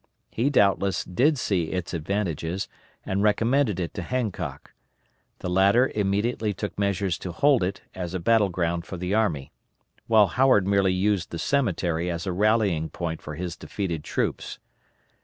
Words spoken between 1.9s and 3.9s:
advantages, and recommended